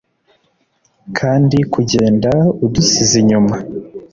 [1.17, 2.31] kandi, kugenda,
[2.65, 3.55] udusize inyuma